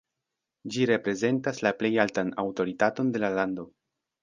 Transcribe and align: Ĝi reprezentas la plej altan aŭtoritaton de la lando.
Ĝi 0.75 0.87
reprezentas 0.89 1.61
la 1.67 1.73
plej 1.83 1.93
altan 2.05 2.33
aŭtoritaton 2.47 3.15
de 3.19 3.25
la 3.27 3.33
lando. 3.39 3.69